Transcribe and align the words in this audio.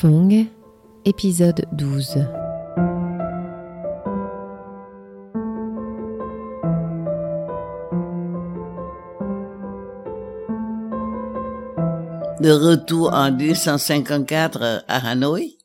Fong, 0.00 0.46
épisode 1.04 1.66
12. 1.72 2.26
De 12.40 12.50
retour 12.50 13.12
en 13.12 13.30
1954 13.30 14.84
à 14.88 15.10
Hanoï, 15.10 15.58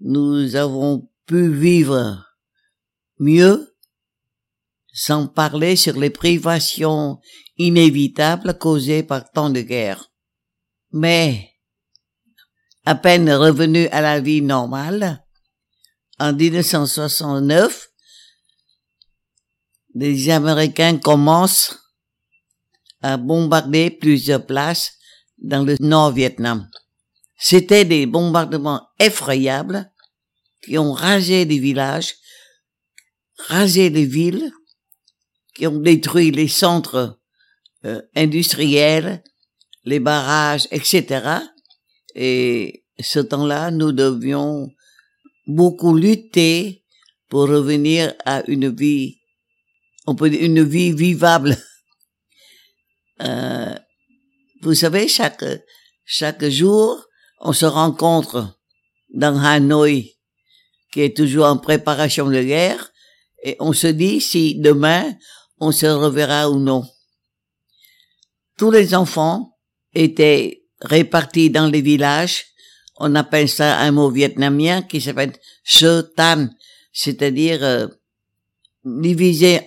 nous 0.00 0.56
avons 0.56 1.06
pu 1.26 1.52
vivre 1.52 2.24
mieux 3.18 3.76
sans 4.90 5.26
parler 5.26 5.76
sur 5.76 5.98
les 5.98 6.08
privations 6.08 7.18
inévitables 7.58 8.56
causées 8.56 9.02
par 9.02 9.30
tant 9.30 9.50
de 9.50 9.60
guerres. 9.60 10.10
Mais, 10.92 11.57
à 12.88 12.94
peine 12.94 13.30
revenu 13.30 13.86
à 13.88 14.00
la 14.00 14.18
vie 14.18 14.40
normale, 14.40 15.22
en 16.18 16.32
1969, 16.32 17.90
les 19.94 20.30
Américains 20.30 20.96
commencent 20.96 21.78
à 23.02 23.18
bombarder 23.18 23.90
plusieurs 23.90 24.46
places 24.46 24.94
dans 25.36 25.64
le 25.64 25.76
Nord-Vietnam. 25.80 26.66
C'était 27.36 27.84
des 27.84 28.06
bombardements 28.06 28.88
effroyables 28.98 29.92
qui 30.64 30.78
ont 30.78 30.94
rasé 30.94 31.44
des 31.44 31.58
villages, 31.58 32.14
rasé 33.48 33.90
des 33.90 34.06
villes, 34.06 34.50
qui 35.54 35.66
ont 35.66 35.78
détruit 35.78 36.30
les 36.30 36.48
centres 36.48 37.20
euh, 37.84 38.00
industriels, 38.16 39.22
les 39.84 40.00
barrages, 40.00 40.66
etc. 40.70 41.42
Et 42.20 42.84
ce 42.98 43.20
temps-là, 43.20 43.70
nous 43.70 43.92
devions 43.92 44.72
beaucoup 45.46 45.96
lutter 45.96 46.84
pour 47.28 47.42
revenir 47.42 48.12
à 48.24 48.42
une 48.50 48.74
vie, 48.74 49.20
on 50.04 50.16
peut 50.16 50.28
dire 50.28 50.42
une 50.42 50.64
vie 50.64 50.92
vivable. 50.92 51.56
Euh, 53.20 53.74
vous 54.62 54.74
savez, 54.74 55.08
chaque, 55.08 55.44
chaque 56.04 56.44
jour, 56.44 57.04
on 57.40 57.52
se 57.52 57.66
rencontre 57.66 58.60
dans 59.12 59.36
Hanoï, 59.36 60.16
qui 60.92 61.00
est 61.00 61.16
toujours 61.16 61.46
en 61.46 61.58
préparation 61.58 62.28
de 62.28 62.40
guerre, 62.40 62.92
et 63.42 63.56
on 63.58 63.72
se 63.72 63.88
dit 63.88 64.20
si 64.20 64.54
demain 64.60 65.16
on 65.58 65.72
se 65.72 65.86
reverra 65.86 66.48
ou 66.48 66.60
non. 66.60 66.84
Tous 68.56 68.70
les 68.70 68.94
enfants 68.94 69.58
étaient 69.92 70.57
répartis 70.80 71.50
dans 71.50 71.66
les 71.66 71.82
villages. 71.82 72.46
On 72.96 73.14
appelle 73.14 73.48
ça 73.48 73.78
un 73.78 73.92
mot 73.92 74.10
vietnamien 74.10 74.82
qui 74.82 75.00
s'appelle 75.00 75.32
tan, 76.16 76.48
c'est-à-dire 76.92 77.62
euh, 77.62 77.86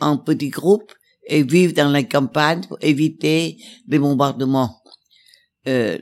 en 0.01 0.17
petits 0.17 0.49
groupes 0.49 0.91
et 1.27 1.43
vivre 1.43 1.73
dans 1.73 1.89
la 1.89 2.03
campagne 2.03 2.61
pour 2.67 2.77
éviter 2.81 3.57
les 3.87 3.99
bombardements 3.99 4.81
euh, 5.67 5.97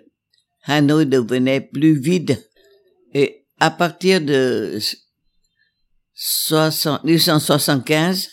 Hanoi 0.64 1.06
devenait 1.06 1.62
plus 1.62 2.00
vide. 2.00 2.44
Et 3.14 3.46
à 3.60 3.72
partir 3.72 4.22
de 4.22 4.80
1975, 6.16 8.30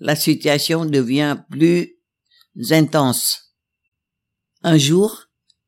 la 0.00 0.16
situation 0.16 0.84
devient 0.84 1.36
plus 1.50 1.96
intense. 2.70 3.54
Un 4.62 4.78
jour, 4.78 5.26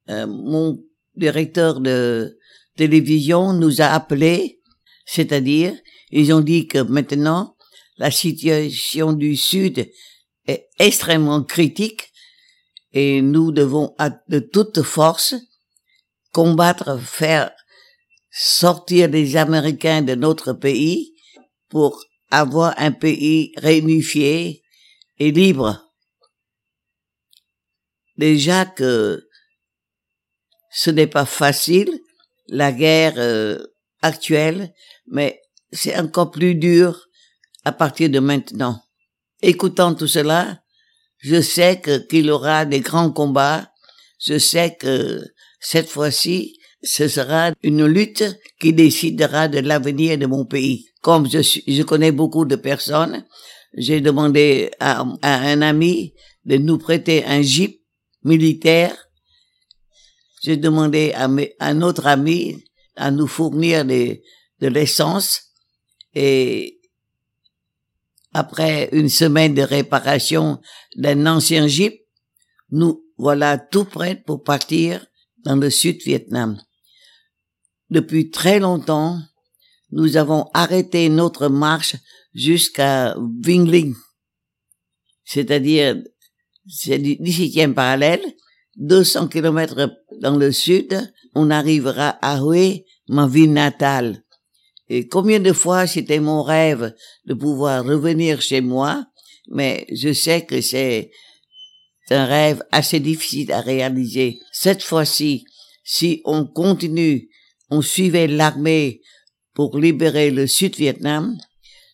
euh, 0.09 0.27
mon 0.27 0.79
directeur 1.17 1.81
de 1.81 2.39
télévision 2.77 3.53
nous 3.53 3.81
a 3.81 3.87
appelés, 3.87 4.61
c'est-à-dire, 5.07 5.75
ils 6.11 6.33
ont 6.33 6.41
dit 6.41 6.67
que 6.67 6.79
maintenant, 6.79 7.57
la 7.97 8.11
situation 8.11 9.13
du 9.13 9.37
Sud 9.37 9.91
est 10.47 10.69
extrêmement 10.79 11.43
critique 11.43 12.13
et 12.93 13.23
nous 13.23 13.53
devons 13.53 13.95
de 14.29 14.39
toute 14.39 14.83
force 14.83 15.35
combattre, 16.33 16.99
faire 17.01 17.51
sortir 18.31 19.09
les 19.09 19.37
Américains 19.37 20.03
de 20.03 20.15
notre 20.15 20.53
pays 20.53 21.15
pour 21.69 22.05
avoir 22.31 22.75
un 22.79 22.93
pays 22.93 23.53
réunifié 23.57 24.63
et 25.19 25.31
libre. 25.31 25.81
Déjà 28.17 28.65
que 28.65 29.29
ce 30.75 30.91
n'est 30.91 31.07
pas 31.07 31.25
facile, 31.25 32.01
la 32.49 32.73
guerre 32.73 33.15
euh, 33.17 33.59
actuelle, 34.03 34.73
mais 35.07 35.41
c'est 35.73 35.97
encore 35.99 36.31
plus 36.31 36.55
dur 36.55 37.09
à 37.65 37.73
partir 37.73 38.11
de 38.11 38.19
maintenant. 38.19 38.83
Écoutant 39.41 39.95
tout 39.95 40.09
cela, 40.09 40.59
je 41.19 41.41
sais 41.41 41.81
qu'il 42.09 42.31
aura 42.31 42.65
des 42.65 42.81
grands 42.81 43.11
combats. 43.11 43.71
Je 44.19 44.39
sais 44.39 44.77
que 44.79 45.25
cette 45.61 45.89
fois-ci, 45.89 46.59
ce 46.83 47.09
sera 47.09 47.53
une 47.63 47.87
lutte 47.87 48.25
qui 48.61 48.73
décidera 48.73 49.49
de 49.49 49.61
l'avenir 49.61 50.19
de 50.19 50.27
mon 50.27 50.45
pays. 50.45 50.87
Comme 51.01 51.31
je, 51.31 51.41
je 51.41 51.83
connais 51.83 52.13
beaucoup 52.13 52.45
de 52.45 52.57
personnes, 52.57 53.25
j'ai 53.77 54.01
demandé 54.01 54.71
à, 54.81 55.05
un 55.23 55.63
ami 55.63 56.15
de 56.45 56.57
nous 56.57 56.79
prêter 56.79 57.25
un 57.25 57.43
jeep 57.43 57.81
militaire. 58.23 58.95
J'ai 60.45 60.59
demandé 60.59 61.13
à, 61.15 61.27
un 61.61 61.81
autre 61.81 62.07
ami 62.07 62.63
à 62.97 63.11
nous 63.11 63.27
fournir 63.27 63.87
de 63.87 64.21
l'essence 64.61 65.41
et 66.15 66.83
après 68.35 68.91
une 68.93 69.09
semaine 69.09 69.55
de 69.55 69.63
réparation 69.63 70.61
d'un 70.97 71.25
ancien 71.25 71.67
jeep, 71.67 71.99
nous 72.71 73.07
voilà 73.17 73.57
tout 73.57 73.87
prêts 73.87 74.17
pour 74.17 74.43
partir 74.43 75.07
dans 75.47 75.57
le 75.57 75.71
sud 75.71 76.03
Vietnam. 76.05 76.61
Depuis 77.89 78.31
très 78.31 78.61
longtemps, 78.61 79.19
nous 79.93 80.19
avons 80.19 80.51
arrêté 80.53 81.09
notre 81.09 81.49
marche 81.49 81.97
jusqu'à 82.35 83.17
Vingling, 83.41 83.95
c'est-à-dire 85.25 86.03
c'est 86.69 86.99
du 86.99 87.15
17e 87.15 87.73
parallèle, 87.73 88.21
200 88.77 89.29
kilomètres 89.29 90.04
dans 90.21 90.37
le 90.37 90.53
sud, 90.53 91.13
on 91.35 91.51
arrivera 91.51 92.11
à 92.23 92.41
Hue, 92.41 92.85
ma 93.09 93.27
ville 93.27 93.53
natale. 93.53 94.23
Et 94.89 95.09
combien 95.09 95.41
de 95.41 95.53
fois 95.53 95.87
c'était 95.87 96.21
mon 96.21 96.43
rêve 96.43 96.95
de 97.27 97.35
pouvoir 97.35 97.85
revenir 97.85 98.41
chez 98.41 98.61
moi, 98.61 99.07
mais 99.49 99.87
je 99.93 100.13
sais 100.13 100.45
que 100.45 100.61
c'est 100.61 101.11
un 102.11 102.27
rêve 102.27 102.63
assez 102.71 103.01
difficile 103.01 103.53
à 103.53 103.61
réaliser. 103.61 104.39
Cette 104.53 104.83
fois-ci, 104.83 105.45
si 105.83 106.21
on 106.25 106.47
continue, 106.47 107.31
on 107.71 107.83
suivait 107.83 108.27
l'armée 108.27 109.01
pour 109.55 109.79
libérer 109.79 110.31
le 110.31 110.47
Sud-Vietnam, 110.47 111.37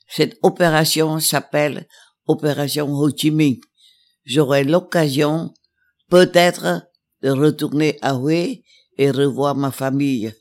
cette 0.08 0.36
opération 0.42 1.20
s'appelle 1.20 1.86
Opération 2.26 2.88
Ho 2.92 3.10
Chi 3.16 3.30
Minh. 3.30 3.60
J'aurai 4.24 4.64
l'occasion, 4.64 5.54
peut-être, 6.08 6.82
de 7.22 7.30
retourner 7.30 7.98
à 8.02 8.14
Hue 8.14 8.62
et 8.98 9.10
revoir 9.10 9.54
ma 9.54 9.70
famille. 9.70 10.32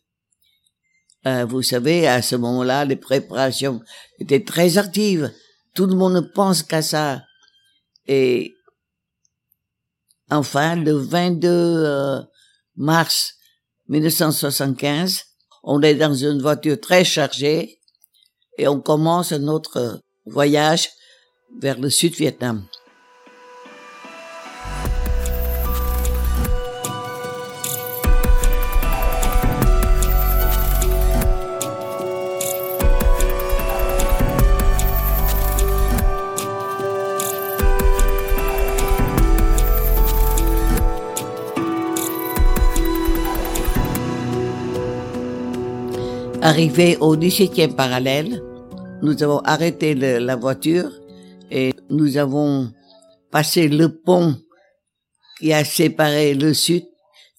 Euh, 1.26 1.46
vous 1.46 1.62
savez, 1.62 2.08
à 2.08 2.22
ce 2.22 2.36
moment-là, 2.36 2.86
les 2.86 2.96
préparations 2.96 3.82
étaient 4.20 4.44
très 4.44 4.78
actives. 4.78 5.32
Tout 5.76 5.86
le 5.86 5.96
monde 5.96 6.14
ne 6.14 6.20
pense 6.22 6.64
qu'à 6.64 6.82
ça. 6.82 7.22
Et 8.08 8.56
enfin, 10.32 10.76
le 10.76 10.94
22 10.94 11.48
euh, 11.50 12.22
mars 12.78 13.36
1975, 13.90 15.25
on 15.64 15.82
est 15.82 15.96
dans 15.96 16.14
une 16.14 16.42
voiture 16.42 16.80
très 16.80 17.04
chargée 17.04 17.82
et 18.58 18.68
on 18.68 18.80
commence 18.80 19.34
notre 19.34 20.02
voyage 20.25 20.90
vers 21.60 21.80
le 21.80 21.90
Sud-Vietnam. 21.90 22.66
Arrivé 46.60 46.98
au 46.98 47.16
17e 47.16 47.74
parallèle, 47.74 48.44
nous 49.02 49.24
avons 49.24 49.40
arrêté 49.46 49.96
la 49.96 50.36
voiture 50.36 50.92
et 51.50 51.74
nous 51.90 52.18
avons 52.18 52.70
passé 53.32 53.70
le 53.70 54.02
pont 54.02 54.36
qui 55.40 55.54
a 55.54 55.64
séparé 55.64 56.34
le 56.34 56.54
sud 56.54 56.84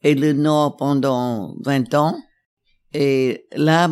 et 0.03 0.15
le 0.15 0.33
nord 0.33 0.77
pendant 0.77 1.55
20 1.61 1.93
ans. 1.93 2.19
Et 2.95 3.45
là, 3.53 3.91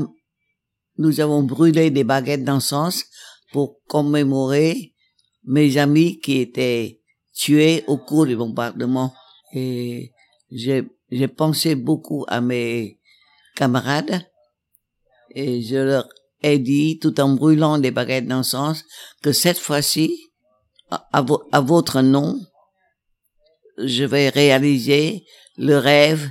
nous 0.96 1.20
avons 1.20 1.42
brûlé 1.42 1.90
des 1.90 2.04
baguettes 2.04 2.44
d'encens 2.44 3.04
pour 3.52 3.82
commémorer 3.86 4.94
mes 5.44 5.76
amis 5.76 6.20
qui 6.20 6.38
étaient 6.38 7.02
tués 7.34 7.84
au 7.86 7.98
cours 7.98 8.24
du 8.24 8.34
bombardement. 8.34 9.12
Et 9.52 10.10
j'ai, 10.50 10.88
j'ai 11.10 11.28
pensé 11.28 11.74
beaucoup 11.74 12.24
à 12.28 12.40
mes 12.40 12.98
camarades 13.56 14.22
et 15.34 15.62
je 15.62 15.76
leur 15.76 16.08
ai 16.42 16.58
dit, 16.58 16.98
tout 16.98 17.20
en 17.20 17.34
brûlant 17.34 17.78
des 17.78 17.90
baguettes 17.90 18.26
d'encens, 18.26 18.84
que 19.22 19.32
cette 19.32 19.58
fois-ci, 19.58 20.30
à, 20.90 21.60
votre 21.60 22.00
nom, 22.00 22.40
je 23.78 24.04
vais 24.04 24.28
réaliser 24.28 25.24
le 25.56 25.76
rêve 25.76 26.28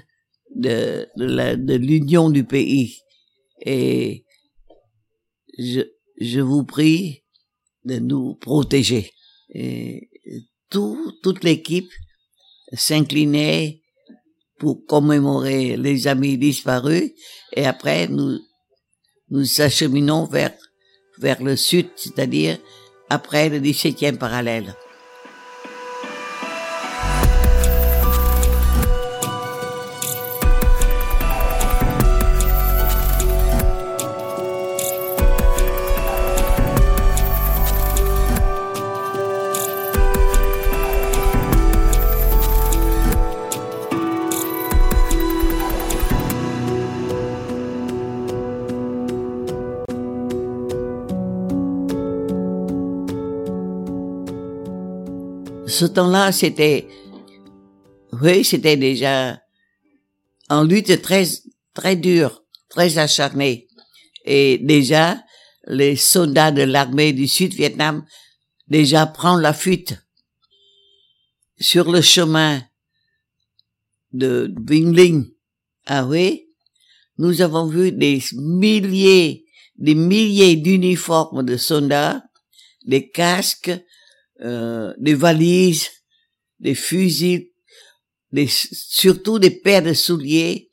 de, 0.56 1.08
l'union 1.76 2.30
du 2.30 2.44
pays. 2.44 2.98
Et 3.62 4.26
je, 5.58 6.40
vous 6.40 6.64
prie 6.64 7.24
de 7.86 8.00
nous 8.00 8.36
protéger. 8.36 9.12
Et 9.54 10.10
tout, 10.70 11.14
toute 11.24 11.44
l'équipe 11.44 11.90
s'inclinait 12.74 13.82
pour 14.60 14.86
commémorer 14.86 15.78
les 15.78 16.08
amis 16.08 16.38
disparus 16.38 17.12
et 17.56 17.66
après 17.66 18.08
nous 18.08 18.40
nous 19.30 19.62
acheminons 19.62 20.26
vers 20.26 20.54
vers 21.20 21.42
le 21.42 21.56
sud, 21.56 21.88
c'est-à-dire 21.96 22.58
après 23.10 23.50
le 23.50 23.60
17e 23.60 24.18
parallèle. 24.18 24.76
Ce 55.68 55.86
temps-là, 55.86 56.32
c'était, 56.32 56.88
oui, 58.14 58.44
c'était 58.44 58.78
déjà 58.78 59.40
en 60.50 60.64
lutte 60.64 61.02
très, 61.02 61.28
très 61.74 61.96
dure, 61.96 62.44
très 62.70 62.98
acharnée. 62.98 63.68
Et 64.26 64.58
déjà, 64.60 65.22
les 65.68 65.98
soldats 65.98 66.52
de 66.52 66.64
l'armée 66.64 67.12
du 67.12 67.28
Sud-Vietnam 67.28 68.06
déjà 68.68 69.06
prennent 69.06 69.42
la 69.42 69.54
fuite. 69.54 69.96
Sur 71.60 71.92
le 71.92 72.02
chemin 72.02 72.62
de 74.14 74.54
Vinh 74.66 74.96
Linh 74.96 75.26
à 75.86 76.04
Hue, 76.04 76.44
nous 77.18 77.42
avons 77.42 77.66
vu 77.66 77.92
des 77.92 78.22
milliers, 78.34 79.46
des 79.76 79.96
milliers 79.96 80.56
d'uniformes 80.56 81.44
de 81.44 81.58
soldats, 81.58 82.24
des 82.86 83.10
casques, 83.10 83.72
euh, 84.42 84.94
des 84.98 85.14
valises, 85.14 85.90
des 86.60 86.76
fusils, 86.76 87.50
des, 88.32 88.48
surtout 88.48 89.40
des 89.40 89.52
paires 89.52 89.84
de 89.84 89.94
souliers 89.94 90.70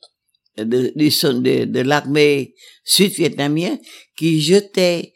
de, 0.57 0.93
de, 0.95 1.65
de, 1.65 1.79
l'armée 1.81 2.55
sud-vietnamienne 2.83 3.79
qui 4.17 4.41
jetaient 4.41 5.13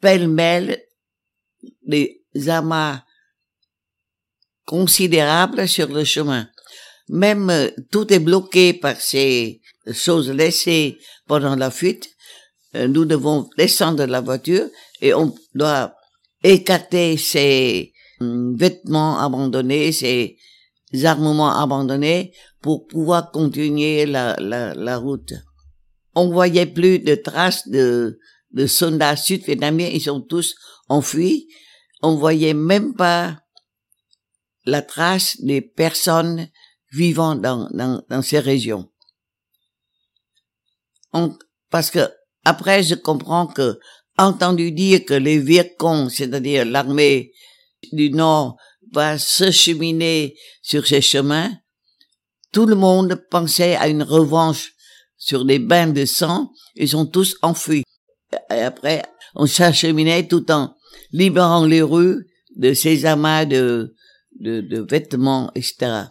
pêle-mêle 0.00 0.82
des 1.82 2.22
amas 2.48 3.02
considérables 4.64 5.68
sur 5.68 5.88
le 5.88 6.04
chemin. 6.04 6.48
Même 7.08 7.50
euh, 7.50 7.68
tout 7.90 8.12
est 8.12 8.18
bloqué 8.18 8.72
par 8.72 9.00
ces 9.00 9.60
choses 9.92 10.30
laissées 10.30 10.98
pendant 11.26 11.56
la 11.56 11.70
fuite. 11.70 12.08
Euh, 12.74 12.88
nous 12.88 13.04
devons 13.04 13.50
descendre 13.58 13.98
de 13.98 14.10
la 14.10 14.20
voiture 14.20 14.66
et 15.00 15.12
on 15.12 15.34
doit 15.54 15.94
écarter 16.42 17.16
ses 17.16 17.92
hum, 18.20 18.56
vêtements 18.56 19.18
abandonnés, 19.18 19.92
ses 19.92 20.38
armements 21.04 21.58
abandonnés 21.58 22.34
pour 22.60 22.86
pouvoir 22.86 23.30
continuer 23.30 24.06
la, 24.06 24.36
la, 24.38 24.74
la 24.74 24.98
route. 24.98 25.32
On 26.14 26.30
voyait 26.30 26.66
plus 26.66 26.98
de 26.98 27.14
traces 27.14 27.66
de, 27.68 28.18
de 28.50 28.66
soldats 28.66 29.16
sud-vietnamiens, 29.16 29.88
ils 29.88 30.02
sont 30.02 30.20
tous 30.20 30.54
enfuis. 30.88 31.48
On 32.02 32.16
voyait 32.16 32.54
même 32.54 32.94
pas 32.94 33.38
la 34.66 34.82
trace 34.82 35.40
des 35.40 35.60
personnes 35.60 36.48
vivant 36.92 37.34
dans, 37.34 37.68
dans, 37.72 38.02
dans 38.08 38.22
ces 38.22 38.38
régions. 38.38 38.90
On, 41.12 41.36
parce 41.70 41.90
que 41.90 42.10
après, 42.44 42.82
je 42.82 42.94
comprends 42.94 43.46
que 43.46 43.78
entendu 44.18 44.72
dire 44.72 45.04
que 45.04 45.14
les 45.14 45.38
Vietcong, 45.38 46.10
c'est-à-dire 46.10 46.64
l'armée 46.64 47.32
du 47.92 48.10
Nord, 48.10 48.56
va 48.92 49.18
se 49.18 49.50
cheminer 49.50 50.36
sur 50.60 50.86
ces 50.86 51.00
chemins, 51.00 51.52
tout 52.52 52.66
le 52.66 52.74
monde 52.74 53.24
pensait 53.30 53.76
à 53.76 53.88
une 53.88 54.02
revanche 54.02 54.72
sur 55.16 55.44
des 55.44 55.58
bains 55.58 55.88
de 55.88 56.04
sang, 56.04 56.52
ils 56.74 56.88
sont 56.88 57.06
tous 57.06 57.36
enfuis. 57.42 57.84
Et 58.50 58.60
après, 58.60 59.02
on 59.34 59.46
s'acheminait 59.46 60.26
tout 60.26 60.50
en 60.50 60.74
libérant 61.12 61.64
les 61.64 61.82
rues 61.82 62.26
de 62.56 62.74
ces 62.74 63.06
amas 63.06 63.44
de, 63.46 63.94
de, 64.40 64.86
vêtements, 64.90 65.50
etc. 65.54 66.04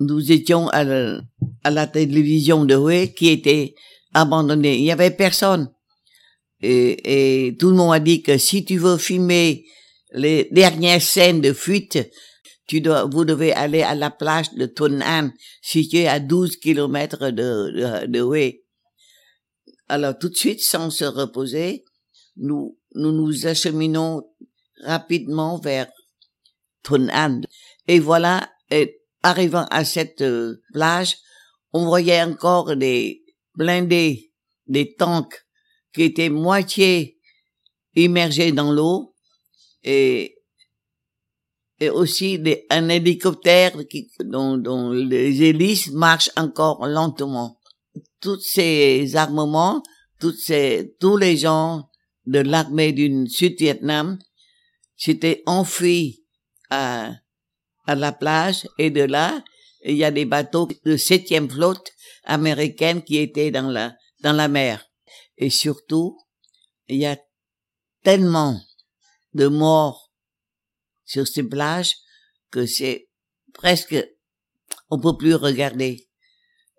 Nous 0.00 0.30
étions 0.30 0.68
à 0.68 0.84
la, 0.84 1.20
à 1.64 1.70
la 1.70 1.86
télévision 1.86 2.64
de 2.64 2.76
Hue 2.76 3.12
qui 3.14 3.28
était 3.28 3.74
abandonnée. 4.14 4.76
Il 4.78 4.82
n'y 4.82 4.92
avait 4.92 5.10
personne. 5.10 5.70
Et, 6.62 7.48
et, 7.48 7.56
tout 7.56 7.70
le 7.70 7.76
monde 7.76 7.94
a 7.94 8.00
dit 8.00 8.22
que 8.22 8.38
si 8.38 8.64
tu 8.64 8.78
veux 8.78 8.96
filmer 8.96 9.66
les 10.12 10.48
dernières 10.50 11.02
scènes 11.02 11.40
de 11.40 11.52
fuite, 11.52 11.98
tu 12.66 12.80
dois, 12.80 13.04
vous 13.04 13.24
devez 13.24 13.52
aller 13.52 13.82
à 13.82 13.94
la 13.94 14.10
plage 14.10 14.52
de 14.54 14.66
Ton 14.66 15.00
An, 15.00 15.30
située 15.62 16.08
à 16.08 16.18
12 16.18 16.56
kilomètres 16.56 17.30
de, 17.30 18.06
de, 18.06 18.06
de 18.06 18.52
Alors 19.88 20.18
tout 20.18 20.28
de 20.28 20.34
suite, 20.34 20.62
sans 20.62 20.90
se 20.90 21.04
reposer, 21.04 21.84
nous 22.36 22.76
nous, 22.96 23.12
nous 23.12 23.46
acheminons 23.46 24.22
rapidement 24.82 25.58
vers 25.58 25.88
Ton 26.82 27.08
An. 27.10 27.40
Et 27.86 28.00
voilà, 28.00 28.50
et 28.70 29.00
arrivant 29.22 29.66
à 29.70 29.84
cette 29.84 30.22
euh, 30.22 30.62
plage, 30.72 31.16
on 31.72 31.84
voyait 31.84 32.22
encore 32.22 32.76
des 32.76 33.22
blindés, 33.54 34.32
des 34.66 34.94
tanks 34.94 35.45
qui 35.96 36.02
était 36.02 36.28
moitié 36.28 37.18
immergé 37.94 38.52
dans 38.52 38.70
l'eau 38.70 39.14
et 39.82 40.36
et 41.78 41.90
aussi 41.90 42.38
des, 42.38 42.66
un 42.70 42.88
hélicoptère 42.88 43.72
qui, 43.88 44.10
dont, 44.24 44.56
dont 44.56 44.90
les 44.90 45.42
hélices 45.42 45.90
marchent 45.90 46.30
encore 46.36 46.86
lentement. 46.86 47.58
Tous 48.20 48.40
ces 48.40 49.14
armements, 49.14 49.82
toutes 50.18 50.38
ces, 50.38 50.94
tous 51.00 51.18
les 51.18 51.36
gens 51.36 51.90
de 52.24 52.38
l'armée 52.38 52.92
du 52.92 53.26
Sud-Vietnam 53.28 54.18
s'étaient 54.96 55.42
enfuis 55.44 56.24
à, 56.70 57.12
à 57.86 57.94
la 57.94 58.12
plage 58.12 58.66
et 58.78 58.90
de 58.90 59.02
là, 59.02 59.44
il 59.84 59.96
y 59.96 60.04
a 60.04 60.10
des 60.10 60.24
bateaux 60.24 60.68
de 60.84 60.96
septième 60.96 61.50
flotte 61.50 61.90
américaine 62.24 63.02
qui 63.02 63.18
étaient 63.18 63.50
dans 63.50 63.70
la, 63.70 63.94
dans 64.22 64.32
la 64.32 64.48
mer. 64.48 64.85
Et 65.38 65.50
surtout, 65.50 66.18
il 66.88 66.96
y 66.96 67.06
a 67.06 67.18
tellement 68.02 68.60
de 69.34 69.48
morts 69.48 70.12
sur 71.04 71.26
ces 71.26 71.42
plages 71.42 71.96
que 72.50 72.66
c'est 72.66 73.08
presque, 73.52 73.96
on 74.90 74.98
peut 74.98 75.16
plus 75.16 75.34
regarder. 75.34 76.08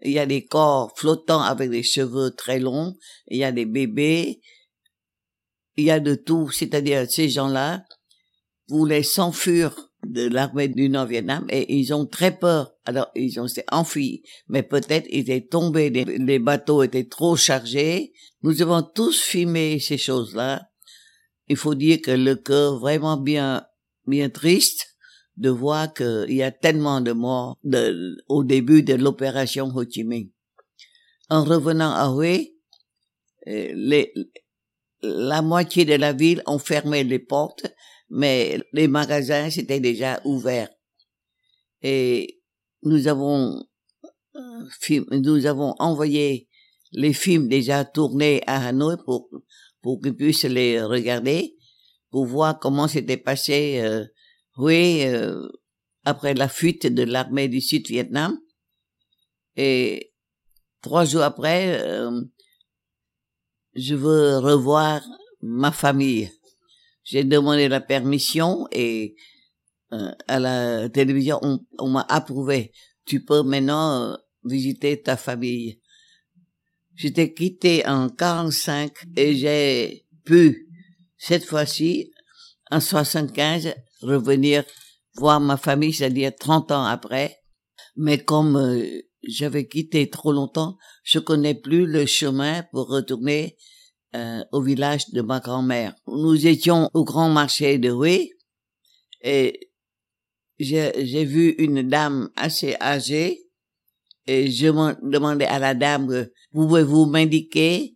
Il 0.02 0.12
y 0.12 0.20
a 0.20 0.26
des 0.26 0.46
corps 0.46 0.98
flottants 0.98 1.42
avec 1.42 1.70
des 1.70 1.84
cheveux 1.84 2.32
très 2.32 2.60
longs, 2.60 2.96
il 3.28 3.38
y 3.38 3.44
a 3.44 3.52
des 3.52 3.66
bébés, 3.66 4.42
il 5.76 5.86
y 5.86 5.92
a 5.92 6.00
de 6.00 6.16
tout, 6.16 6.50
c'est-à-dire 6.52 7.10
ces 7.10 7.30
gens-là 7.30 7.84
voulaient 8.68 9.04
s'enfuir 9.04 9.87
de 10.06 10.28
l'armée 10.28 10.68
du 10.68 10.90
Nord-Vietnam 10.90 11.46
et 11.50 11.76
ils 11.76 11.94
ont 11.94 12.06
très 12.06 12.38
peur. 12.38 12.74
Alors 12.86 13.10
ils 13.16 13.40
ont 13.40 13.48
s'est 13.48 13.66
enfuis, 13.72 14.24
mais 14.48 14.64
peut-être 14.64 15.08
ils 15.10 15.30
étaient 15.30 15.48
tombés, 15.48 15.90
les, 15.90 16.40
bateaux 16.40 16.84
étaient 16.84 17.08
trop 17.08 17.36
chargés. 17.36 18.14
Nous 18.44 18.62
avons 18.62 18.84
tous 18.84 19.22
filmé 19.22 19.80
ces 19.80 19.98
choses-là. 19.98 20.70
Il 21.48 21.58
faut 21.58 21.76
dire 21.76 22.00
que 22.02 22.12
le 22.12 22.36
cœur 22.36 22.80
vraiment 22.80 23.18
bien 23.18 23.66
bien 24.06 24.30
triste 24.30 24.96
de 25.36 25.50
voir 25.50 25.94
qu'il 25.94 26.34
y 26.34 26.44
a 26.44 26.52
tellement 26.52 27.02
de 27.02 27.12
morts 27.12 27.58
de, 27.64 28.18
au 28.28 28.44
début 28.44 28.84
de 28.84 28.96
l'opération 28.96 29.68
Ho 29.76 29.84
Chi 29.88 30.04
Minh. 30.04 30.32
en 31.30 31.44
revenant 31.44 31.92
à 31.92 32.10
Hue, 32.10 32.48
euh, 33.48 33.72
les, 33.76 34.14
la 35.02 35.42
moitié 35.42 35.86
de 35.86 35.94
la 35.94 36.14
ville 36.14 36.42
ont 36.46 36.60
fermé 36.60 37.04
les 37.04 37.20
portes, 37.20 37.68
mais 38.10 38.60
les 38.74 38.88
magasins 38.88 39.50
s'étaient 39.50 39.80
déjà 39.80 40.22
ouverts. 40.26 40.70
Et 41.82 42.42
nous 42.84 43.08
avons, 43.08 43.64
euh, 44.36 45.06
nous 45.12 45.46
avons 45.46 45.76
envoyé 45.80 46.48
les 46.92 47.14
films 47.14 47.48
déjà 47.48 47.86
tournés 47.86 48.42
à 48.48 48.68
Hanoï 48.68 48.98
pour, 49.06 49.30
pour 49.82 50.02
qu'ils 50.02 50.16
puissent 50.16 50.44
les 50.46 50.82
regarder, 50.82 51.56
pour 52.10 52.26
voir 52.26 52.60
comment 52.60 52.88
s'était 52.88 53.18
passé, 53.18 53.80
euh, 53.82 54.06
oui, 54.58 55.04
euh, 55.06 55.48
après 56.04 56.34
la 56.34 56.48
fuite 56.48 56.88
de 56.88 57.04
l'armée 57.04 57.48
du 57.48 57.62
Sud-Vietnam. 57.62 58.40
Et 59.56 60.14
trois 60.82 61.06
jours 61.06 61.24
après, 61.24 61.82
euh, 61.82 62.22
je 63.76 63.96
veux 63.96 64.38
revoir 64.38 65.02
ma 65.42 65.72
famille. 65.72 66.32
J'ai 67.08 67.24
demandé 67.24 67.70
la 67.70 67.80
permission 67.80 68.68
et 68.74 69.16
euh, 69.94 70.12
à 70.28 70.40
la 70.40 70.90
télévision, 70.90 71.40
on, 71.80 71.88
m'a 71.88 72.06
approuvé. 72.10 72.74
Tu 73.06 73.24
peux 73.24 73.44
maintenant 73.44 74.12
euh, 74.12 74.16
visiter 74.44 75.02
ta 75.02 75.16
famille. 75.16 75.80
J'étais 76.96 77.34
quitté 77.34 77.88
en 77.88 78.10
45 78.10 78.92
et 79.16 79.38
j'ai 79.38 80.06
pu, 80.26 80.68
cette 81.18 81.46
fois-ci, 81.46 82.12
en 82.72 82.82
75, 82.82 83.74
revenir 84.02 84.66
voir 85.16 85.40
ma 85.40 85.56
famille, 85.56 85.94
c'est-à-dire 85.94 86.34
30 86.38 86.74
ans 86.74 86.84
après. 86.84 87.38
Mais 87.96 88.18
comme 88.18 88.58
euh, 88.58 88.86
j'avais 89.24 89.66
quitté 89.66 90.10
trop 90.10 90.34
longtemps, 90.34 90.78
je 91.06 91.20
connais 91.20 91.56
plus 91.56 91.86
le 91.86 92.06
chemin 92.06 92.64
pour 92.74 92.90
retourner 92.90 93.56
euh, 94.16 94.44
au 94.52 94.62
village 94.62 95.10
de 95.12 95.22
ma 95.22 95.40
grand-mère. 95.40 95.94
Nous 96.08 96.48
étions 96.48 96.90
au 96.94 97.04
grand 97.04 97.30
marché 97.30 97.78
de 97.78 97.90
Rue 97.90 98.30
et 99.22 99.72
j'ai 100.60 101.26
vu 101.26 101.50
une 101.58 101.88
dame 101.88 102.30
assez 102.36 102.76
âgée 102.82 103.44
et 104.26 104.52
je 104.52 104.68
demandais 105.08 105.46
à 105.46 105.60
la 105.60 105.74
dame, 105.74 106.28
pouvez-vous 106.52 107.06
m'indiquer 107.06 107.96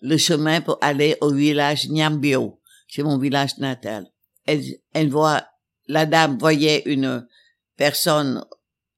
le 0.00 0.16
chemin 0.16 0.60
pour 0.60 0.78
aller 0.80 1.16
au 1.20 1.32
village 1.32 1.88
Nyambio, 1.88 2.60
c'est 2.88 3.02
mon 3.02 3.18
village 3.18 3.58
natal. 3.58 4.06
Elle, 4.46 4.62
elle 4.92 5.10
voit, 5.10 5.44
la 5.86 6.06
dame 6.06 6.38
voyait 6.38 6.82
une 6.86 7.26
personne 7.76 8.44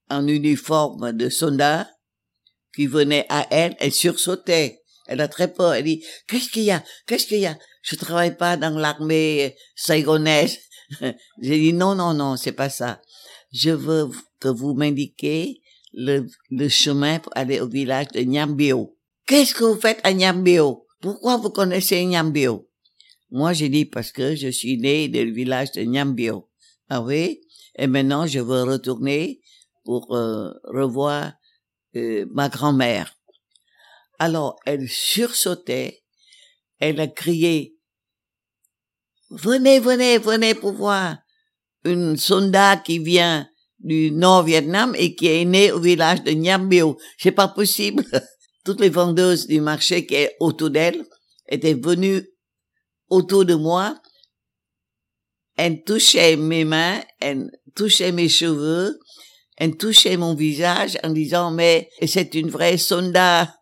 en 0.08 0.26
uniforme 0.26 1.12
de 1.12 1.28
soldat 1.28 1.88
qui 2.74 2.86
venait 2.86 3.26
à 3.28 3.46
elle, 3.50 3.76
elle 3.80 3.92
sursautait. 3.92 4.79
Elle 5.10 5.20
a 5.20 5.28
très 5.28 5.52
peur. 5.52 5.74
Elle 5.74 5.84
dit, 5.84 6.04
qu'est-ce 6.28 6.48
qu'il 6.48 6.62
y 6.62 6.70
a? 6.70 6.84
Qu'est-ce 7.06 7.26
qu'il 7.26 7.40
y 7.40 7.46
a? 7.46 7.58
Je 7.82 7.96
travaille 7.96 8.36
pas 8.36 8.56
dans 8.56 8.78
l'armée 8.78 9.56
saigonaise. 9.74 10.58
J'ai 11.42 11.58
dit, 11.58 11.72
non, 11.72 11.96
non, 11.96 12.14
non, 12.14 12.36
c'est 12.36 12.52
pas 12.52 12.70
ça. 12.70 13.02
Je 13.52 13.70
veux 13.70 14.08
que 14.38 14.46
vous 14.46 14.72
m'indiquiez 14.74 15.60
le, 15.92 16.28
le 16.50 16.68
chemin 16.68 17.18
pour 17.18 17.36
aller 17.36 17.58
au 17.58 17.66
village 17.66 18.06
de 18.14 18.20
Nyambio. 18.20 18.96
Qu'est-ce 19.26 19.52
que 19.52 19.64
vous 19.64 19.80
faites 19.80 19.98
à 20.04 20.12
Nyambio? 20.12 20.86
Pourquoi 21.00 21.36
vous 21.38 21.50
connaissez 21.50 22.04
Nyambio? 22.04 22.68
Moi, 23.32 23.52
j'ai 23.52 23.68
dit 23.68 23.86
parce 23.86 24.12
que 24.12 24.36
je 24.36 24.48
suis 24.48 24.78
né 24.78 25.08
dans 25.08 25.26
le 25.26 25.32
village 25.32 25.72
de 25.72 25.82
Nyambio. 25.82 26.48
Ah 26.88 27.02
oui? 27.02 27.40
Et 27.76 27.88
maintenant, 27.88 28.28
je 28.28 28.38
veux 28.38 28.62
retourner 28.62 29.40
pour 29.84 30.14
euh, 30.14 30.52
revoir 30.64 31.32
euh, 31.96 32.26
ma 32.30 32.48
grand-mère. 32.48 33.16
Alors, 34.20 34.56
elle 34.66 34.86
sursautait, 34.86 36.02
elle 36.78 37.00
a 37.00 37.08
crié, 37.08 37.74
venez, 39.30 39.80
venez, 39.80 40.18
venez 40.18 40.54
pour 40.54 40.74
voir 40.74 41.16
une 41.84 42.18
soldat 42.18 42.76
qui 42.76 42.98
vient 42.98 43.48
du 43.78 44.10
Nord-Vietnam 44.10 44.94
et 44.94 45.14
qui 45.14 45.28
est 45.28 45.46
né 45.46 45.72
au 45.72 45.80
village 45.80 46.22
de 46.22 46.32
Nham 46.32 46.68
C'est 47.16 47.32
pas 47.32 47.48
possible. 47.48 48.04
Toutes 48.66 48.82
les 48.82 48.90
vendeuses 48.90 49.46
du 49.46 49.58
marché 49.62 50.04
qui 50.04 50.16
est 50.16 50.36
autour 50.38 50.68
d'elle 50.68 51.02
étaient 51.48 51.72
venues 51.72 52.28
autour 53.08 53.46
de 53.46 53.54
moi. 53.54 53.98
Elles 55.56 55.82
touchaient 55.82 56.36
mes 56.36 56.64
mains, 56.64 57.02
elles 57.20 57.50
touchaient 57.74 58.12
mes 58.12 58.28
cheveux, 58.28 58.98
elle 59.56 59.78
touchait 59.78 60.18
mon 60.18 60.34
visage 60.34 60.98
en 61.02 61.08
disant, 61.08 61.50
mais 61.50 61.88
c'est 62.06 62.34
une 62.34 62.50
vraie 62.50 62.76
soldat 62.76 63.54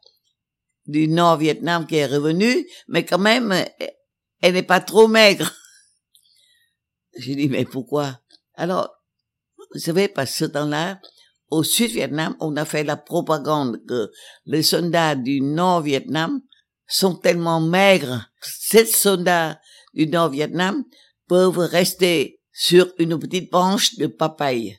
du 0.89 1.07
Nord-Vietnam 1.07 1.87
qui 1.87 1.97
est 1.97 2.07
revenue, 2.07 2.67
mais 2.89 3.05
quand 3.05 3.19
même, 3.19 3.55
elle 4.41 4.55
n'est 4.55 4.63
pas 4.63 4.81
trop 4.81 5.07
maigre. 5.07 5.53
J'ai 7.19 7.37
dit, 7.37 7.49
mais 7.49 7.65
pourquoi? 7.65 8.21
Alors, 8.55 8.91
vous 9.73 9.81
savez, 9.81 10.09
que 10.09 10.25
ce 10.25 10.47
temps-là, 10.47 11.01
au 11.51 11.63
Sud-Vietnam, 11.63 12.37
on 12.41 12.57
a 12.57 12.65
fait 12.65 12.85
la 12.85 12.97
propagande 12.97 13.85
que 13.87 14.11
les 14.47 14.63
soldats 14.63 15.15
du 15.15 15.41
Nord-Vietnam 15.41 16.41
sont 16.87 17.15
tellement 17.15 17.61
maigres. 17.61 18.31
Ces 18.41 18.87
soldats 18.87 19.61
du 19.95 20.07
Nord-Vietnam 20.07 20.85
peuvent 21.27 21.59
rester 21.59 22.41
sur 22.53 22.93
une 22.99 23.19
petite 23.19 23.51
branche 23.51 23.97
de 23.97 24.07
papaye. 24.07 24.79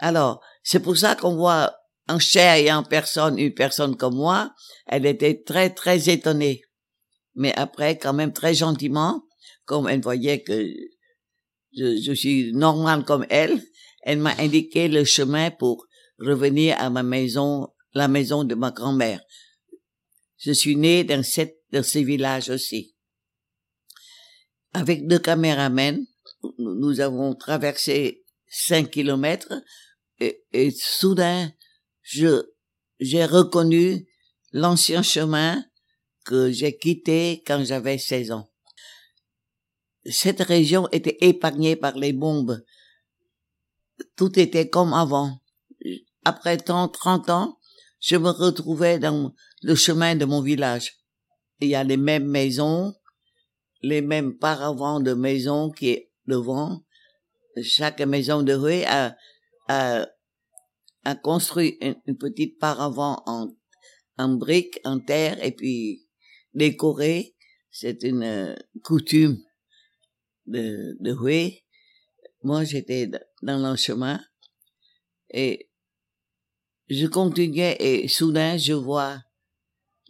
Alors, 0.00 0.40
c'est 0.62 0.80
pour 0.80 0.96
ça 0.96 1.14
qu'on 1.14 1.36
voit 1.36 1.74
en 2.08 2.18
chair 2.18 2.56
et 2.56 2.72
en 2.72 2.82
personne 2.82 3.38
une 3.38 3.54
personne 3.54 3.96
comme 3.96 4.16
moi, 4.16 4.54
elle 4.86 5.06
était 5.06 5.42
très, 5.42 5.70
très 5.70 6.08
étonnée. 6.08 6.62
Mais 7.34 7.54
après, 7.54 7.98
quand 7.98 8.14
même 8.14 8.32
très 8.32 8.54
gentiment, 8.54 9.22
comme 9.64 9.88
elle 9.88 10.00
voyait 10.00 10.42
que 10.42 10.72
je, 11.76 12.12
suis 12.14 12.52
normale 12.52 13.04
comme 13.04 13.26
elle, 13.28 13.60
elle 14.02 14.18
m'a 14.18 14.34
indiqué 14.38 14.88
le 14.88 15.04
chemin 15.04 15.50
pour 15.50 15.86
revenir 16.18 16.76
à 16.78 16.88
ma 16.88 17.02
maison, 17.02 17.68
la 17.92 18.08
maison 18.08 18.44
de 18.44 18.54
ma 18.54 18.70
grand-mère. 18.70 19.20
Je 20.38 20.52
suis 20.52 20.76
née 20.76 21.04
dans 21.04 21.22
cette, 21.22 21.58
dans 21.72 21.82
ces 21.82 22.04
villages 22.04 22.48
aussi. 22.48 22.94
Avec 24.72 25.06
deux 25.06 25.18
caméramens, 25.18 26.04
nous 26.58 27.00
avons 27.00 27.34
traversé 27.34 28.24
cinq 28.48 28.90
kilomètres 28.90 29.52
et, 30.20 30.44
et 30.52 30.70
soudain, 30.70 31.50
je, 32.06 32.42
j'ai 33.00 33.24
reconnu 33.24 34.06
l'ancien 34.52 35.02
chemin 35.02 35.62
que 36.24 36.50
j'ai 36.50 36.78
quitté 36.78 37.42
quand 37.46 37.64
j'avais 37.64 37.98
16 37.98 38.30
ans. 38.30 38.48
Cette 40.04 40.40
région 40.40 40.88
était 40.92 41.18
épargnée 41.20 41.74
par 41.74 41.96
les 41.96 42.12
bombes. 42.12 42.62
Tout 44.14 44.38
était 44.38 44.70
comme 44.70 44.92
avant. 44.92 45.40
Après 46.24 46.56
tant 46.58 46.88
30 46.88 47.30
ans, 47.30 47.58
je 48.00 48.16
me 48.16 48.30
retrouvais 48.30 49.00
dans 49.00 49.34
le 49.62 49.74
chemin 49.74 50.14
de 50.14 50.24
mon 50.24 50.42
village. 50.42 50.92
Il 51.60 51.68
y 51.68 51.74
a 51.74 51.82
les 51.82 51.96
mêmes 51.96 52.28
maisons, 52.28 52.94
les 53.82 54.00
mêmes 54.00 54.38
paravents 54.38 55.00
de 55.00 55.12
maisons 55.12 55.70
qui 55.70 55.88
est 55.90 56.12
devant. 56.26 56.84
Chaque 57.62 58.00
maison 58.00 58.42
de 58.42 58.52
rue 58.52 58.84
a 58.84 59.16
a, 59.68 60.06
a 61.06 61.14
construit 61.14 61.78
une, 61.80 62.18
petite 62.18 62.58
paravent 62.58 63.22
en, 63.26 63.54
en 64.18 64.28
briques, 64.34 64.80
en 64.84 64.98
terre, 64.98 65.42
et 65.42 65.52
puis 65.52 66.08
décoré. 66.52 67.34
C'est 67.70 68.02
une 68.02 68.24
euh, 68.24 68.54
coutume 68.82 69.38
de, 70.46 70.96
de 70.98 71.12
Hue. 71.12 71.62
Moi, 72.42 72.64
j'étais 72.64 73.08
dans 73.42 73.70
le 73.70 73.76
chemin 73.76 74.20
et 75.30 75.70
je 76.88 77.06
continuais 77.06 77.76
et 77.78 78.08
soudain, 78.08 78.56
je 78.56 78.72
vois 78.72 79.18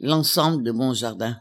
l'ensemble 0.00 0.62
de 0.62 0.70
mon 0.70 0.94
jardin. 0.94 1.36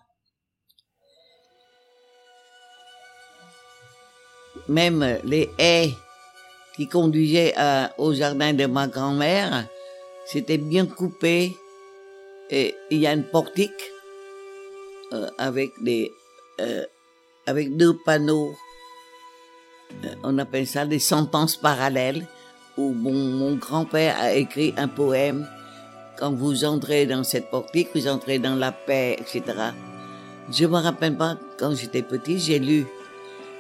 Même 4.67 5.19
les 5.23 5.49
haies 5.59 5.93
qui 6.75 6.87
conduisait 6.87 7.53
à, 7.55 7.93
au 7.97 8.13
jardin 8.13 8.53
de 8.53 8.65
ma 8.65 8.87
grand-mère, 8.87 9.67
c'était 10.25 10.57
bien 10.57 10.85
coupé 10.85 11.55
et 12.49 12.75
il 12.91 12.99
y 12.99 13.07
a 13.07 13.13
une 13.13 13.23
portique 13.23 13.71
euh, 15.13 15.29
avec 15.37 15.71
des 15.81 16.11
euh, 16.59 16.83
avec 17.45 17.75
deux 17.77 17.95
panneaux. 18.05 18.53
Euh, 20.03 20.15
on 20.23 20.37
appelle 20.37 20.67
ça 20.67 20.85
des 20.85 20.99
sentences 20.99 21.55
parallèles 21.55 22.25
où 22.77 22.91
mon, 22.91 23.13
mon 23.13 23.55
grand-père 23.55 24.19
a 24.19 24.33
écrit 24.33 24.73
un 24.77 24.87
poème. 24.87 25.47
Quand 26.17 26.31
vous 26.33 26.65
entrez 26.65 27.05
dans 27.05 27.23
cette 27.23 27.49
portique, 27.49 27.89
vous 27.93 28.07
entrez 28.07 28.39
dans 28.39 28.55
la 28.55 28.71
paix, 28.71 29.17
etc. 29.19 29.43
Je 30.51 30.65
me 30.65 30.77
rappelle 30.77 31.17
pas 31.17 31.37
quand 31.57 31.75
j'étais 31.75 32.01
petit, 32.01 32.39
j'ai 32.39 32.59
lu 32.59 32.85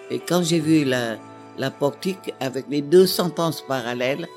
et 0.09 0.19
quand 0.19 0.41
j'ai 0.41 0.59
vu 0.59 0.83
la 0.83 1.17
la 1.57 1.71
portique 1.71 2.33
avec 2.39 2.65
les 2.69 2.81
deux 2.81 3.07
sentences 3.07 3.61
parallèles. 3.61 4.27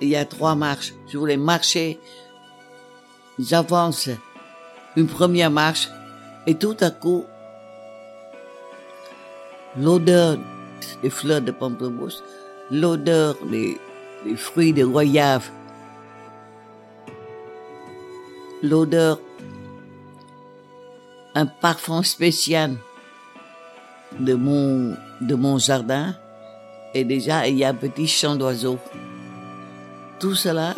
Il 0.00 0.08
y 0.08 0.16
a 0.16 0.24
trois 0.24 0.54
marches. 0.54 0.92
Je 1.08 1.18
voulais 1.18 1.36
marcher. 1.36 1.98
J'avance 3.38 4.08
une 4.96 5.06
première 5.06 5.50
marche 5.50 5.88
et 6.46 6.54
tout 6.56 6.76
à 6.80 6.90
coup, 6.90 7.24
l'odeur 9.78 10.38
des 11.02 11.10
fleurs 11.10 11.40
de 11.40 11.52
pamplemousse, 11.52 12.22
l'odeur 12.70 13.36
des, 13.44 13.78
fruits 14.36 14.72
de 14.72 14.84
goyave, 14.84 15.48
l'odeur, 18.62 19.20
un 21.34 21.46
parfum 21.46 22.02
spécial 22.02 22.76
de 24.18 24.34
mon, 24.34 24.96
de 25.20 25.34
mon 25.34 25.58
jardin. 25.58 26.14
Et 26.94 27.04
déjà, 27.04 27.48
il 27.48 27.58
y 27.58 27.64
a 27.64 27.70
un 27.70 27.74
petit 27.74 28.06
chant 28.06 28.36
d'oiseaux. 28.36 28.78
Tout 30.18 30.34
cela, 30.34 30.74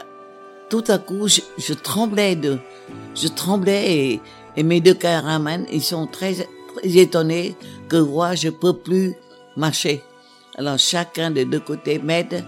tout 0.71 0.85
à 0.89 0.99
coup, 0.99 1.29
je, 1.29 1.75
tremblais 1.75 2.37
de, 2.37 2.59
je 3.15 3.29
tremblais 3.29 4.21
et, 4.57 4.63
mes 4.63 4.81
deux 4.81 4.95
caramans, 4.95 5.67
ils 5.73 5.83
sont 5.83 6.07
très, 6.07 6.47
étonnés 6.85 7.57
que 7.89 7.97
moi, 7.97 8.35
je 8.35 8.49
peux 8.49 8.77
plus 8.77 9.15
marcher. 9.57 10.03
Alors, 10.57 10.79
chacun 10.79 11.31
des 11.31 11.45
deux 11.45 11.61
côtés 11.61 11.99
m'aide 11.99 12.45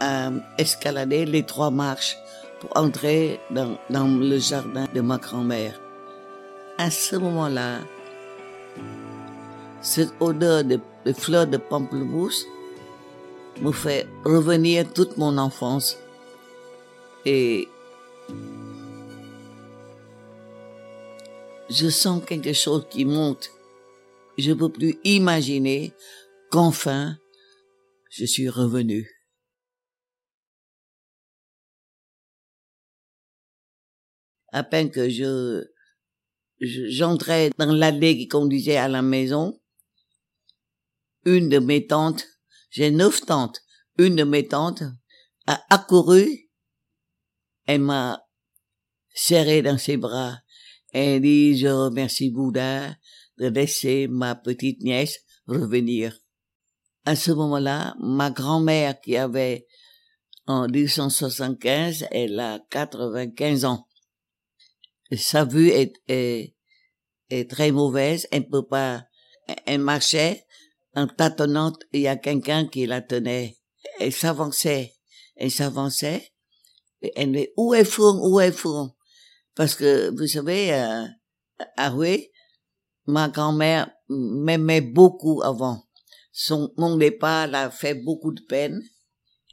à 0.00 0.30
escalader 0.58 1.24
les 1.24 1.44
trois 1.44 1.70
marches 1.70 2.16
pour 2.60 2.70
entrer 2.76 3.40
dans, 3.50 3.76
dans 3.90 4.06
le 4.06 4.38
jardin 4.38 4.86
de 4.94 5.00
ma 5.00 5.18
grand-mère. 5.18 5.80
À 6.78 6.90
ce 6.90 7.16
moment-là, 7.16 7.78
cette 9.80 10.12
odeur 10.20 10.64
de, 10.64 10.80
de 11.04 11.12
fleurs 11.12 11.46
de 11.46 11.56
pamplemousse 11.56 12.46
me 13.60 13.72
fait 13.72 14.08
revenir 14.24 14.92
toute 14.92 15.16
mon 15.16 15.38
enfance. 15.38 15.98
Et 17.24 17.68
je 21.70 21.88
sens 21.88 22.24
quelque 22.24 22.52
chose 22.52 22.86
qui 22.90 23.04
monte. 23.04 23.50
Je 24.38 24.50
ne 24.50 24.54
peux 24.54 24.70
plus 24.70 24.98
imaginer 25.04 25.92
qu'enfin 26.50 27.16
je 28.10 28.24
suis 28.24 28.48
revenu. 28.48 29.10
À 34.52 34.62
peine 34.64 34.90
que 34.90 35.08
je 35.08 35.64
j'entrais 36.60 37.50
dans 37.58 37.72
l'allée 37.72 38.16
qui 38.16 38.28
conduisait 38.28 38.76
à 38.76 38.88
la 38.88 39.02
maison, 39.02 39.60
une 41.24 41.48
de 41.48 41.58
mes 41.58 41.86
tantes, 41.86 42.26
j'ai 42.72 42.90
neuf 42.90 43.24
tantes, 43.26 43.60
une 43.98 44.16
de 44.16 44.24
mes 44.24 44.48
tantes 44.48 44.82
a 45.46 45.62
accouru, 45.68 46.50
elle 47.66 47.82
m'a 47.82 48.26
serré 49.14 49.60
dans 49.62 49.78
ses 49.78 49.98
bras 49.98 50.38
et 50.94 51.20
dit 51.20 51.56
je 51.58 51.68
remercie 51.68 52.30
Bouddha 52.30 52.96
de 53.38 53.48
laisser 53.48 54.08
ma 54.08 54.34
petite 54.34 54.80
nièce 54.80 55.20
revenir. 55.46 56.18
À 57.04 57.14
ce 57.14 57.30
moment-là, 57.32 57.94
ma 58.00 58.30
grand-mère 58.30 59.00
qui 59.00 59.16
avait 59.16 59.66
en 60.46 60.66
1875, 60.66 62.06
elle 62.10 62.40
a 62.40 62.58
95 62.70 63.64
ans. 63.64 63.86
Sa 65.14 65.44
vue 65.44 65.68
est, 65.68 65.92
est, 66.08 66.56
est 67.28 67.50
très 67.50 67.70
mauvaise, 67.70 68.26
elle 68.30 68.48
peut 68.48 68.66
pas, 68.66 69.04
elle 69.66 69.80
marchait 69.80 70.46
en 70.94 71.06
tâtonnant, 71.06 71.72
il 71.92 72.02
y 72.02 72.08
a 72.08 72.16
quelqu'un 72.16 72.66
qui 72.66 72.86
la 72.86 73.00
tenait. 73.00 73.58
Elle 73.98 74.12
s'avançait, 74.12 74.92
elle 75.36 75.50
s'avançait, 75.50 76.32
elle 77.16 77.32
dit, 77.32 77.48
où 77.56 77.74
est 77.74 77.84
Fourn, 77.84 78.18
où 78.22 78.40
est 78.40 78.52
Fourn? 78.52 78.92
Parce 79.54 79.74
que, 79.74 80.10
vous 80.16 80.26
savez, 80.26 80.72
euh, 80.72 81.04
à 81.76 81.92
ma 83.06 83.28
grand-mère 83.28 83.90
m'aimait 84.08 84.80
beaucoup 84.80 85.42
avant. 85.42 85.82
Son, 86.32 86.72
mon 86.76 86.96
départ 86.96 87.46
l'a 87.46 87.70
fait 87.70 87.94
beaucoup 87.94 88.32
de 88.32 88.42
peine. 88.48 88.80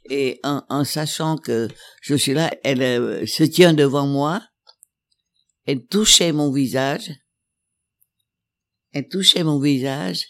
Et 0.08 0.40
en, 0.44 0.62
en, 0.70 0.84
sachant 0.84 1.36
que 1.36 1.68
je 2.00 2.14
suis 2.14 2.32
là, 2.32 2.50
elle 2.64 2.82
euh, 2.82 3.26
se 3.26 3.42
tient 3.42 3.74
devant 3.74 4.06
moi. 4.06 4.42
Elle 5.66 5.86
touchait 5.86 6.32
mon 6.32 6.50
visage. 6.50 7.12
Elle 8.92 9.08
touchait 9.08 9.44
mon 9.44 9.60
visage. 9.60 10.26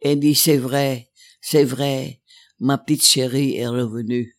Elle 0.00 0.20
dit, 0.20 0.34
c'est 0.34 0.56
vrai, 0.56 1.10
c'est 1.40 1.64
vrai, 1.64 2.20
ma 2.60 2.78
petite 2.78 3.04
chérie 3.04 3.56
est 3.56 3.66
revenue. 3.66 4.38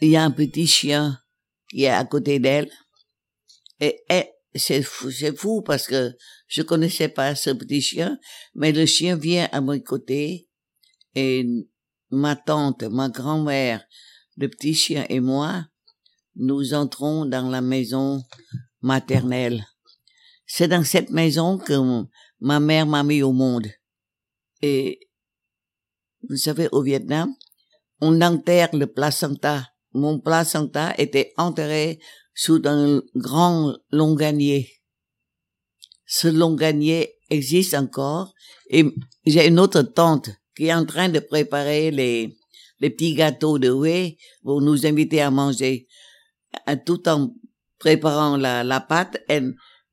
Il 0.00 0.08
y 0.08 0.16
a 0.16 0.24
un 0.24 0.30
petit 0.30 0.66
chien 0.66 1.18
qui 1.68 1.84
est 1.84 1.88
à 1.88 2.04
côté 2.04 2.38
d'elle. 2.38 2.70
Et, 3.80 4.02
c'est 4.54 4.82
fou, 4.82 5.10
c'est 5.10 5.36
fou 5.36 5.62
parce 5.62 5.86
que 5.86 6.12
je 6.48 6.62
connaissais 6.62 7.08
pas 7.08 7.34
ce 7.36 7.50
petit 7.50 7.80
chien, 7.80 8.18
mais 8.54 8.72
le 8.72 8.84
chien 8.84 9.16
vient 9.16 9.48
à 9.52 9.60
mon 9.60 9.78
côté 9.78 10.48
et 11.14 11.46
ma 12.10 12.34
tante, 12.34 12.82
ma 12.82 13.08
grand-mère, 13.08 13.84
le 14.36 14.48
petit 14.48 14.74
chien 14.74 15.06
et 15.08 15.20
moi, 15.20 15.66
nous 16.34 16.74
entrons 16.74 17.26
dans 17.26 17.48
la 17.48 17.60
maison 17.60 18.24
maternelle. 18.80 19.64
C'est 20.46 20.68
dans 20.68 20.84
cette 20.84 21.10
maison 21.10 21.58
que 21.58 21.74
ma 22.40 22.58
mère 22.58 22.86
m'a 22.86 23.04
mis 23.04 23.22
au 23.22 23.32
monde. 23.32 23.68
Et 24.62 25.00
vous 26.28 26.36
savez, 26.36 26.68
au 26.72 26.82
Vietnam, 26.82 27.34
on 28.00 28.20
enterre 28.20 28.74
le 28.74 28.86
placenta. 28.86 29.66
Mon 29.92 30.20
placenta 30.20 30.94
était 30.98 31.32
enterré 31.36 31.98
sous 32.34 32.60
un 32.64 33.02
grand 33.14 33.76
longanier. 33.90 34.70
Ce 36.06 36.28
longanier 36.28 37.14
existe 37.28 37.74
encore 37.74 38.34
et 38.68 38.84
j'ai 39.26 39.46
une 39.46 39.60
autre 39.60 39.82
tante 39.82 40.30
qui 40.56 40.66
est 40.66 40.74
en 40.74 40.84
train 40.84 41.08
de 41.08 41.20
préparer 41.20 41.90
les, 41.90 42.36
les 42.80 42.90
petits 42.90 43.14
gâteaux 43.14 43.58
de 43.58 43.70
whey 43.70 44.16
pour 44.42 44.60
nous 44.60 44.86
inviter 44.86 45.20
à 45.20 45.30
manger. 45.30 45.86
Tout 46.84 47.08
en 47.08 47.32
préparant 47.78 48.36
la, 48.36 48.64
la 48.64 48.80
pâte, 48.80 49.18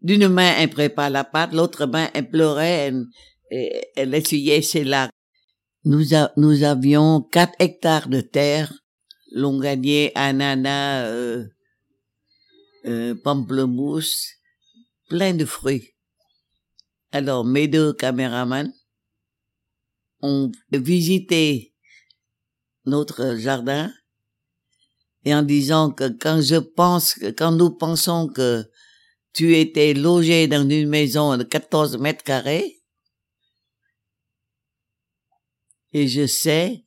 d'une 0.02 0.28
main 0.28 0.56
elle 0.58 0.70
prépare 0.70 1.10
la 1.10 1.24
pâte, 1.24 1.54
l'autre 1.54 1.86
main 1.86 2.10
elle 2.14 2.30
pleurait, 2.30 2.94
elle 3.50 4.14
essuyait 4.14 4.62
ses 4.62 4.84
larmes. 4.84 5.12
Nous, 5.86 6.06
nous 6.36 6.64
avions 6.64 7.22
quatre 7.22 7.56
hectares 7.60 8.10
de 8.10 8.22
terre, 8.22 8.74
longanier, 9.32 10.12
ananas, 10.16 11.06
euh, 11.06 11.46
euh, 12.86 13.16
pamplemousse, 13.16 14.34
plein 15.10 15.34
de 15.34 15.46
fruits. 15.46 15.94
Alors 17.12 17.46
mes 17.46 17.68
deux 17.68 17.94
caméramans 17.94 18.72
ont 20.22 20.52
visité 20.72 21.74
notre 22.86 23.36
jardin 23.36 23.92
et 25.24 25.34
en 25.34 25.42
disant 25.44 25.92
que 25.92 26.10
quand 26.10 26.42
je 26.42 26.56
pense, 26.56 27.16
quand 27.38 27.52
nous 27.52 27.70
pensons 27.70 28.28
que 28.28 28.66
tu 29.34 29.56
étais 29.58 29.94
logé 29.94 30.48
dans 30.48 30.68
une 30.68 30.90
maison 30.90 31.38
de 31.38 31.44
14 31.44 31.98
mètres 31.98 32.24
carrés, 32.24 32.77
et 35.98 36.08
je 36.08 36.28
sais 36.28 36.86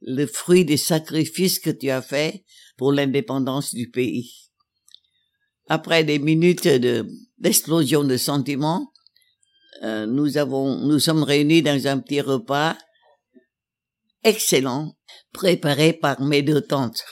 le 0.00 0.26
fruit 0.26 0.64
des 0.64 0.76
sacrifices 0.76 1.58
que 1.58 1.70
tu 1.70 1.90
as 1.90 2.02
fait 2.02 2.44
pour 2.76 2.92
l'indépendance 2.92 3.74
du 3.74 3.90
pays. 3.90 4.30
Après 5.66 6.04
des 6.04 6.18
minutes 6.18 6.68
de, 6.68 7.06
d'explosion 7.38 8.04
de 8.04 8.16
sentiments, 8.16 8.92
euh, 9.82 10.06
nous 10.06 10.36
avons, 10.36 10.76
nous 10.86 10.98
sommes 10.98 11.22
réunis 11.22 11.62
dans 11.62 11.86
un 11.86 11.98
petit 11.98 12.20
repas 12.20 12.76
excellent, 14.22 14.96
préparé 15.32 15.92
par 15.92 16.20
mes 16.20 16.42
deux 16.42 16.60
tantes. 16.60 17.04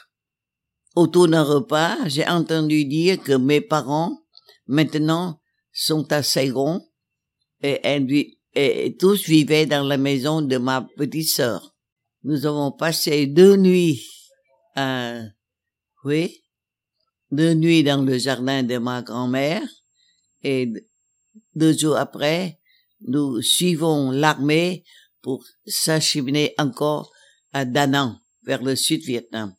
Autour 0.95 1.29
d'un 1.29 1.43
repas, 1.43 1.97
j'ai 2.07 2.27
entendu 2.27 2.85
dire 2.85 3.23
que 3.23 3.33
mes 3.33 3.61
parents, 3.61 4.23
maintenant, 4.67 5.41
sont 5.73 6.11
à 6.13 6.23
Saigon 6.23 6.87
et, 7.63 7.81
et, 8.55 8.97
tous 8.99 9.25
vivaient 9.25 9.67
dans 9.67 9.85
la 9.85 9.97
maison 9.97 10.43
de 10.43 10.57
ma 10.59 10.87
petite 10.97 11.29
sœur. 11.29 11.75
Nous 12.25 12.47
avons 12.47 12.73
passé 12.73 13.27
deux 13.27 13.57
nuits 13.57 14.07
à, 14.77 15.21
oui, 16.05 16.43
deux 17.31 17.55
nuits 17.55 17.83
dans 17.83 18.05
le 18.05 18.19
jardin 18.19 18.63
de 18.63 18.79
ma 18.79 19.03
grand-mère 19.03 19.67
et 20.43 20.73
deux 21.55 21.77
jours 21.77 21.97
après, 21.97 22.59
nous 23.01 23.43
suivons 23.43 24.11
l'armée 24.11 24.85
pour 25.23 25.45
s'acheminer 25.67 26.55
encore 26.59 27.13
à 27.53 27.65
Da 27.65 27.87
Nang, 27.87 28.17
vers 28.45 28.63
le 28.63 28.77
sud 28.77 29.03
Vietnam. 29.03 29.55